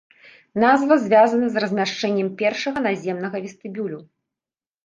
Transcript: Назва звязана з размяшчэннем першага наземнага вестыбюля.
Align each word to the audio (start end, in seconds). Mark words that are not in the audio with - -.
Назва 0.63 0.95
звязана 1.03 1.51
з 1.51 1.55
размяшчэннем 1.63 2.31
першага 2.41 2.83
наземнага 2.87 3.37
вестыбюля. 3.45 3.97